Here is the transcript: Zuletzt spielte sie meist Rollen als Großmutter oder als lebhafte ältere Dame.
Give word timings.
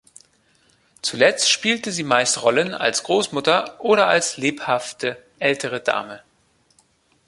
Zuletzt 1.03 1.51
spielte 1.51 1.91
sie 1.91 2.01
meist 2.03 2.41
Rollen 2.41 2.73
als 2.73 3.03
Großmutter 3.03 3.75
oder 3.85 4.07
als 4.07 4.35
lebhafte 4.37 5.23
ältere 5.37 5.79
Dame. 5.79 6.23